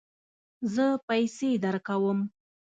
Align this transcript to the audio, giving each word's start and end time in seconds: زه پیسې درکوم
زه 0.73 0.85
پیسې 1.07 1.49
درکوم 1.63 2.19